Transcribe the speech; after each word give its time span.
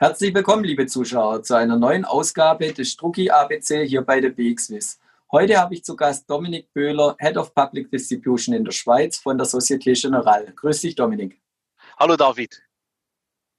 Herzlich 0.00 0.32
willkommen, 0.32 0.62
liebe 0.62 0.86
Zuschauer, 0.86 1.42
zu 1.42 1.56
einer 1.56 1.76
neuen 1.76 2.04
Ausgabe 2.04 2.72
des 2.72 2.92
Strucki 2.92 3.30
ABC 3.30 3.84
hier 3.84 4.02
bei 4.02 4.20
der 4.20 4.28
BXWIS. 4.28 5.00
Heute 5.32 5.58
habe 5.58 5.74
ich 5.74 5.82
zu 5.82 5.96
Gast 5.96 6.30
Dominik 6.30 6.72
Böhler, 6.72 7.16
Head 7.18 7.36
of 7.36 7.52
Public 7.52 7.90
Distribution 7.90 8.54
in 8.54 8.64
der 8.64 8.70
Schweiz 8.70 9.18
von 9.18 9.36
der 9.36 9.44
Societe 9.44 9.92
Generale. 9.94 10.52
Grüß 10.54 10.82
dich, 10.82 10.94
Dominik. 10.94 11.40
Hallo, 11.98 12.14
David. 12.14 12.62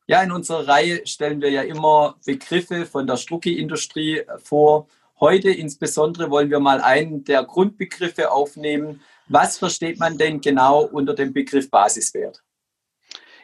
Ja, 0.07 0.23
in 0.23 0.32
unserer 0.32 0.65
Reihe 0.65 1.05
stellen 1.05 1.41
wir 1.41 1.50
ja 1.52 1.64
immer 1.64 2.15
Begriffe 2.25 2.86
von 2.86 3.06
der 3.06 3.18
Strucki-Industrie 3.18 4.24
vor. 4.42 4.87
Heute 5.19 5.50
insbesondere 5.50 6.32
wollen 6.32 6.50
wir 6.50 6.61
mal 6.61 6.79
einen 6.79 7.25
der 7.25 7.43
Grundbegriffe 7.43 8.32
aufnehmen. 8.32 9.01
Was 9.28 9.57
versteht 9.57 10.00
man 10.00 10.18
denn 10.18 10.39
genau 10.39 10.86
unter 10.86 11.15
dem 11.15 11.33
Begriff 11.33 11.69
Basiswert? 11.69 12.42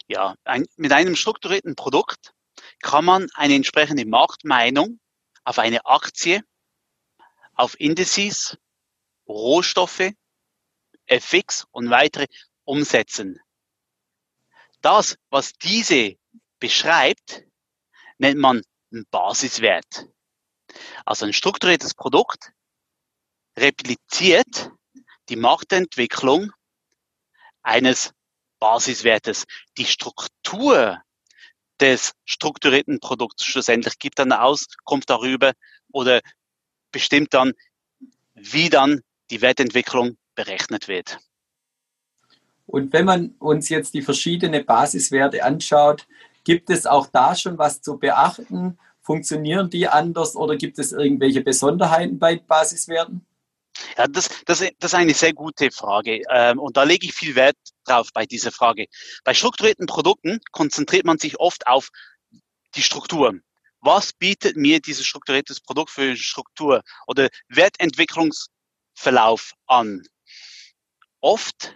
Ja, 0.07 0.35
ein, 0.45 0.65
mit 0.77 0.93
einem 0.93 1.17
strukturierten 1.17 1.75
Produkt 1.75 2.34
kann 2.81 3.05
man 3.05 3.29
eine 3.33 3.55
entsprechende 3.55 4.05
Marktmeinung 4.05 4.99
auf 5.43 5.59
eine 5.59 5.85
Aktie, 5.85 6.43
auf 7.53 7.79
Indices, 7.79 8.57
Rohstoffe, 9.27 10.11
FX 11.07 11.65
und 11.71 11.89
weitere 11.89 12.27
umsetzen. 12.63 13.39
Das, 14.81 15.17
was 15.29 15.53
diese 15.53 16.17
beschreibt, 16.59 17.43
nennt 18.17 18.39
man 18.39 18.61
einen 18.91 19.05
Basiswert. 19.09 20.07
Also 21.05 21.25
ein 21.25 21.33
strukturiertes 21.33 21.93
Produkt 21.93 22.51
repliziert 23.57 24.71
die 25.29 25.35
Marktentwicklung 25.35 26.51
eines 27.61 28.13
Basiswertes. 28.59 29.45
Die 29.77 29.85
Struktur 29.85 31.01
des 31.79 32.13
strukturierten 32.25 32.99
Produkts 32.99 33.45
schlussendlich 33.45 33.99
gibt 33.99 34.19
dann 34.19 34.31
Auskunft 34.31 35.09
darüber 35.09 35.53
oder 35.91 36.21
bestimmt 36.91 37.33
dann, 37.33 37.53
wie 38.33 38.69
dann 38.69 39.01
die 39.29 39.41
Wertentwicklung 39.41 40.17
berechnet 40.35 40.87
wird. 40.87 41.19
Und 42.67 42.93
wenn 42.93 43.05
man 43.05 43.35
uns 43.39 43.69
jetzt 43.69 43.93
die 43.93 44.01
verschiedenen 44.01 44.65
Basiswerte 44.65 45.43
anschaut, 45.43 46.07
gibt 46.43 46.69
es 46.69 46.85
auch 46.85 47.07
da 47.07 47.35
schon 47.35 47.57
was 47.57 47.81
zu 47.81 47.97
beachten? 47.97 48.77
Funktionieren 49.01 49.69
die 49.69 49.87
anders 49.87 50.35
oder 50.35 50.55
gibt 50.55 50.79
es 50.79 50.91
irgendwelche 50.91 51.41
Besonderheiten 51.41 52.17
bei 52.17 52.37
Basiswerten? 52.37 53.25
Ja, 53.97 54.07
das, 54.07 54.29
das, 54.45 54.59
das 54.79 54.91
ist 54.91 54.95
eine 54.95 55.13
sehr 55.13 55.33
gute 55.33 55.71
Frage. 55.71 56.21
Ähm, 56.29 56.59
und 56.59 56.77
da 56.77 56.83
lege 56.83 57.05
ich 57.05 57.13
viel 57.13 57.35
Wert 57.35 57.57
drauf 57.85 58.09
bei 58.13 58.25
dieser 58.25 58.51
Frage. 58.51 58.87
Bei 59.23 59.33
strukturierten 59.33 59.85
Produkten 59.85 60.39
konzentriert 60.51 61.05
man 61.05 61.17
sich 61.17 61.39
oft 61.39 61.67
auf 61.67 61.89
die 62.75 62.81
Struktur. 62.81 63.39
Was 63.79 64.13
bietet 64.13 64.57
mir 64.57 64.79
dieses 64.79 65.05
strukturiertes 65.05 65.61
Produkt 65.61 65.91
für 65.91 66.17
Struktur 66.17 66.81
oder 67.07 67.29
Wertentwicklungsverlauf 67.49 69.53
an? 69.67 70.03
Oft 71.21 71.75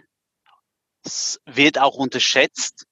wird 1.46 1.78
auch 1.78 1.94
unterschätzt 1.94 2.84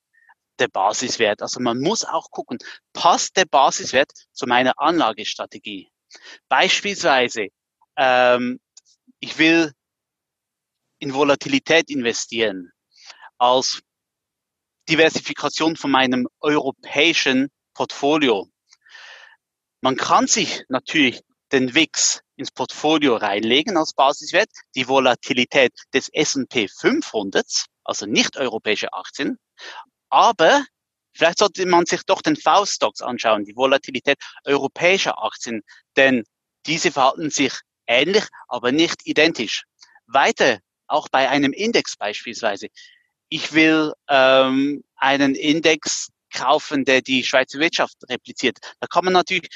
der 0.59 0.69
Basiswert. 0.69 1.43
Also 1.43 1.61
man 1.61 1.81
muss 1.81 2.05
auch 2.05 2.31
gucken, 2.31 2.59
passt 2.93 3.37
der 3.37 3.45
Basiswert 3.45 4.13
zu 4.33 4.47
meiner 4.47 4.79
Anlagestrategie? 4.79 5.91
Beispielsweise 6.49 7.49
ähm, 7.97 8.61
ich 9.21 9.39
will 9.39 9.73
in 10.99 11.15
Volatilität 11.15 11.91
investieren. 11.91 12.73
Als 13.39 13.83
Diversifikation 14.89 15.77
von 15.77 15.91
meinem 15.91 16.29
europäischen 16.41 17.51
Portfolio. 17.75 18.49
Man 19.81 19.97
kann 19.97 20.27
sich 20.27 20.65
natürlich 20.69 21.21
den 21.53 21.75
WIX 21.75 22.23
ins 22.37 22.51
Portfolio 22.51 23.17
reinlegen 23.17 23.77
als 23.77 23.93
Basiswert, 23.93 24.51
die 24.75 24.89
Volatilität 24.89 25.73
des 25.93 26.09
S&P 26.09 26.69
500, 26.69 27.47
also 27.85 28.07
nicht 28.07 28.37
europäische 28.37 28.93
Aktien, 28.93 29.39
aber 30.09 30.65
vielleicht 31.13 31.39
sollte 31.39 31.67
man 31.67 31.87
sich 31.87 32.03
doch 32.05 32.23
den 32.23 32.37
V-Stocks 32.37 33.03
anschauen, 33.03 33.45
die 33.45 33.57
Volatilität 33.57 34.19
europäischer 34.45 35.23
Aktien, 35.23 35.63
denn 35.97 36.25
diese 36.67 36.93
verhalten 36.93 37.31
sich 37.31 37.55
ähnlich, 37.89 38.25
aber 38.47 38.71
nicht 38.71 39.07
identisch. 39.07 39.65
Weiter, 40.07 40.61
auch 40.87 41.09
bei 41.09 41.29
einem 41.29 41.53
Index 41.53 41.97
beispielsweise. 41.97 42.69
Ich 43.29 43.53
will 43.53 43.93
ähm, 44.09 44.85
einen 44.97 45.35
Index 45.35 46.09
kaufen, 46.33 46.85
der 46.85 47.03
die 47.03 47.25
Schweizer 47.25 47.59
Wirtschaft 47.59 47.97
repliziert. 48.09 48.59
Da 48.81 48.87
kann 48.87 49.05
man 49.05 49.15
natürlich 49.15 49.49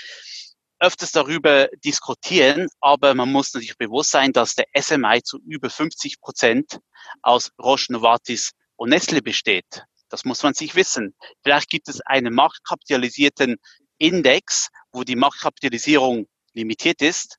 öfters 0.78 1.12
darüber 1.12 1.68
diskutieren, 1.84 2.68
aber 2.80 3.14
man 3.14 3.30
muss 3.30 3.54
natürlich 3.54 3.78
bewusst 3.78 4.10
sein, 4.10 4.32
dass 4.32 4.56
der 4.56 4.66
SMI 4.76 5.22
zu 5.22 5.38
über 5.46 5.70
50 5.70 6.20
Prozent 6.20 6.80
aus 7.22 7.52
Roche, 7.62 7.92
Novartis 7.92 8.50
und 8.76 8.90
Nestle 8.90 9.22
besteht. 9.22 9.84
Das 10.08 10.24
muss 10.24 10.42
man 10.42 10.54
sich 10.54 10.74
wissen. 10.74 11.14
Vielleicht 11.42 11.70
gibt 11.70 11.88
es 11.88 12.00
einen 12.00 12.34
marktkapitalisierten 12.34 13.56
Index, 13.98 14.68
wo 14.90 15.04
die 15.04 15.16
Marktkapitalisierung 15.16 16.26
limitiert 16.52 17.00
ist, 17.00 17.38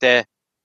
der 0.00 0.24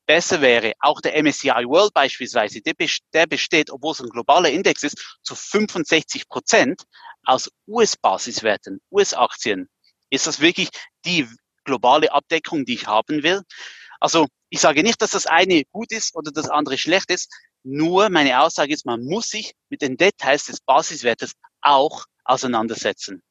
besser 0.10 0.42
wäre, 0.42 0.74
auch 0.80 1.02
der 1.02 1.16
MSCI 1.22 1.66
World 1.68 1.94
beispielsweise, 1.94 2.62
der, 2.62 2.74
der 3.14 3.28
besteht, 3.28 3.70
obwohl 3.70 3.92
es 3.92 4.02
ein 4.02 4.10
globaler 4.10 4.50
Index 4.50 4.82
ist, 4.82 5.20
zu 5.22 5.36
65 5.36 6.28
Prozent 6.28 6.82
aus 7.26 7.48
US-Basiswerten, 7.68 8.82
US-Aktien. 8.90 9.70
Ist 10.10 10.26
das 10.26 10.40
wirklich 10.40 10.70
die 11.06 11.28
globale 11.64 12.12
Abdeckung, 12.12 12.66
die 12.66 12.74
ich 12.74 12.88
haben 12.88 13.22
will? 13.22 13.44
Also 14.00 14.26
ich 14.50 14.60
sage 14.60 14.82
nicht, 14.82 15.00
dass 15.00 15.12
das 15.12 15.28
eine 15.28 15.62
gut 15.72 15.92
ist 15.92 16.16
oder 16.16 16.32
das 16.32 16.50
andere 16.50 16.80
schlecht 16.80 17.12
ist. 17.12 17.32
Nur 17.62 18.10
meine 18.10 18.42
Aussage 18.42 18.74
ist, 18.74 18.88
man 18.88 19.04
muss 19.04 19.28
sich 19.28 19.54
mit 19.70 19.84
den 19.84 19.96
Details 19.96 20.46
des 20.46 20.60
Basiswertes 20.62 21.34
auch 21.62 22.06
auseinandersetzen. 22.24 23.22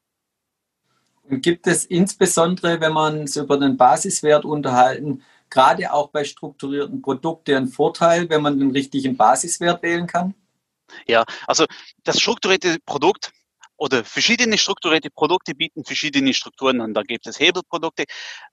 Und 1.25 1.43
gibt 1.43 1.67
es 1.67 1.85
insbesondere, 1.85 2.81
wenn 2.81 2.93
man 2.93 3.25
es 3.25 3.35
über 3.35 3.59
den 3.59 3.77
Basiswert 3.77 4.45
unterhalten, 4.45 5.25
gerade 5.51 5.93
auch 5.93 6.09
bei 6.09 6.25
strukturierten 6.25 7.03
Produkten 7.03 7.55
ein 7.55 7.69
Vorteil, 7.69 8.29
wenn 8.29 8.43
man 8.43 8.59
den 8.59 8.71
richtigen 8.71 9.17
Basiswert 9.17 9.83
wählen 9.83 10.07
kann? 10.07 10.35
Ja, 11.07 11.25
also 11.47 11.67
das 12.05 12.21
strukturierte 12.21 12.79
Produkt 12.85 13.33
oder 13.79 14.05
verschiedene 14.05 14.59
strukturierte 14.59 15.09
Produkte 15.11 15.55
bieten 15.55 15.85
verschiedene 15.85 16.35
Strukturen 16.35 16.81
an. 16.81 16.95
Da 16.95 17.03
gibt 17.03 17.27
es 17.27 17.39
Hebelprodukte, 17.39 18.05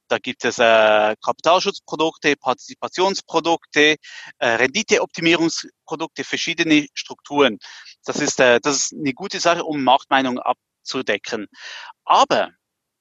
da 0.07 0.19
gibt 0.19 0.45
es 0.45 0.59
äh, 0.59 1.15
Kapitalschutzprodukte, 1.23 2.35
Partizipationsprodukte, 2.35 3.95
äh, 4.37 4.47
Renditeoptimierungsprodukte, 4.47 6.23
verschiedene 6.23 6.87
Strukturen. 6.93 7.57
Das 8.05 8.17
ist, 8.17 8.39
äh, 8.39 8.59
das 8.61 8.75
ist 8.75 8.93
eine 8.93 9.13
gute 9.13 9.39
Sache, 9.39 9.63
um 9.63 9.83
Marktmeinung 9.83 10.37
abzudecken. 10.37 11.47
Aber 12.03 12.51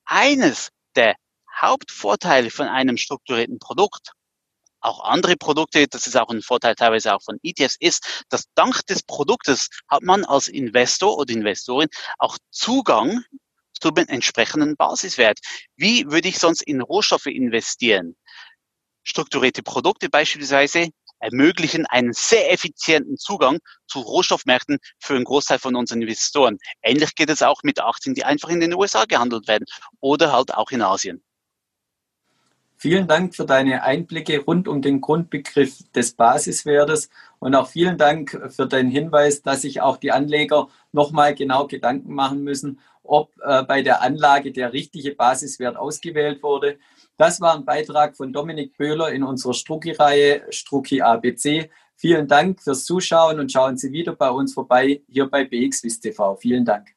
eines 0.06 0.70
der 0.96 1.16
Hauptvorteil 1.60 2.50
von 2.50 2.68
einem 2.68 2.96
strukturierten 2.96 3.58
Produkt, 3.58 4.12
auch 4.84 5.02
andere 5.02 5.36
Produkte, 5.36 5.86
das 5.88 6.06
ist 6.06 6.16
auch 6.16 6.28
ein 6.28 6.42
Vorteil 6.42 6.74
teilweise 6.74 7.14
auch 7.14 7.22
von 7.22 7.38
ETFs, 7.42 7.76
ist, 7.80 8.24
dass 8.28 8.44
dank 8.54 8.86
des 8.86 9.02
Produktes 9.02 9.68
hat 9.88 10.02
man 10.02 10.24
als 10.24 10.48
Investor 10.48 11.16
oder 11.16 11.32
Investorin 11.32 11.88
auch 12.18 12.36
Zugang 12.50 13.24
zu 13.80 13.90
dem 13.90 14.06
entsprechenden 14.08 14.76
Basiswert. 14.76 15.38
Wie 15.76 16.10
würde 16.10 16.28
ich 16.28 16.38
sonst 16.38 16.62
in 16.62 16.82
Rohstoffe 16.82 17.26
investieren? 17.26 18.14
Strukturierte 19.04 19.62
Produkte 19.62 20.10
beispielsweise 20.10 20.90
ermöglichen 21.18 21.86
einen 21.86 22.12
sehr 22.12 22.52
effizienten 22.52 23.16
Zugang 23.16 23.58
zu 23.86 24.00
Rohstoffmärkten 24.00 24.78
für 24.98 25.14
einen 25.14 25.24
Großteil 25.24 25.58
von 25.58 25.74
unseren 25.74 26.02
Investoren. 26.02 26.58
Ähnlich 26.82 27.14
geht 27.14 27.30
es 27.30 27.42
auch 27.42 27.62
mit 27.62 27.80
Aktien, 27.80 28.14
die 28.14 28.24
einfach 28.24 28.50
in 28.50 28.60
den 28.60 28.74
USA 28.74 29.06
gehandelt 29.06 29.48
werden 29.48 29.64
oder 30.00 30.32
halt 30.32 30.52
auch 30.52 30.70
in 30.70 30.82
Asien. 30.82 31.23
Vielen 32.84 33.08
Dank 33.08 33.34
für 33.34 33.46
deine 33.46 33.82
Einblicke 33.82 34.44
rund 34.44 34.68
um 34.68 34.82
den 34.82 35.00
Grundbegriff 35.00 35.90
des 35.94 36.12
Basiswertes 36.12 37.08
und 37.38 37.54
auch 37.54 37.66
vielen 37.66 37.96
Dank 37.96 38.38
für 38.54 38.66
deinen 38.66 38.90
Hinweis, 38.90 39.40
dass 39.40 39.62
sich 39.62 39.80
auch 39.80 39.96
die 39.96 40.12
Anleger 40.12 40.68
nochmal 40.92 41.34
genau 41.34 41.66
Gedanken 41.66 42.12
machen 42.12 42.44
müssen, 42.44 42.80
ob 43.02 43.30
äh, 43.40 43.62
bei 43.62 43.80
der 43.80 44.02
Anlage 44.02 44.52
der 44.52 44.74
richtige 44.74 45.14
Basiswert 45.14 45.78
ausgewählt 45.78 46.42
wurde. 46.42 46.76
Das 47.16 47.40
war 47.40 47.54
ein 47.54 47.64
Beitrag 47.64 48.18
von 48.18 48.34
Dominik 48.34 48.76
Böhler 48.76 49.10
in 49.12 49.22
unserer 49.22 49.54
Strucki-Reihe 49.54 50.42
Strucki 50.50 51.00
ABC. 51.00 51.70
Vielen 51.96 52.28
Dank 52.28 52.60
fürs 52.60 52.84
Zuschauen 52.84 53.40
und 53.40 53.50
schauen 53.50 53.78
Sie 53.78 53.92
wieder 53.92 54.14
bei 54.14 54.28
uns 54.28 54.52
vorbei 54.52 55.00
hier 55.08 55.24
bei 55.24 55.44
BXWIST 55.44 56.02
TV. 56.02 56.36
Vielen 56.36 56.66
Dank. 56.66 56.93